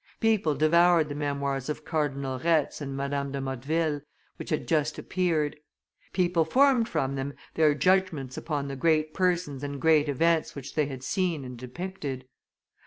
People 0.19 0.55
devoured 0.55 1.09
the 1.09 1.13
memoirs 1.13 1.69
of 1.69 1.85
Cardinal 1.85 2.39
Retz 2.39 2.81
and 2.81 2.97
Madame 2.97 3.31
de 3.31 3.39
Motteville, 3.39 4.01
which 4.37 4.49
had 4.49 4.67
just 4.67 4.97
appeared; 4.97 5.55
people 6.11 6.43
formed 6.43 6.89
from 6.89 7.13
them 7.13 7.35
their 7.53 7.75
judgments 7.75 8.35
upon 8.35 8.67
the 8.67 8.75
great 8.75 9.13
persons 9.13 9.61
and 9.63 9.79
great 9.79 10.09
events 10.09 10.55
which 10.55 10.73
they 10.73 10.87
had 10.87 11.03
seen 11.03 11.45
and 11.45 11.55
depicted. 11.55 12.25